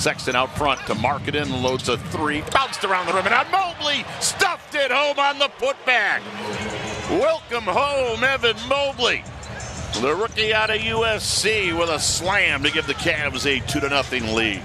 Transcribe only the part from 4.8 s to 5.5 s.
home on the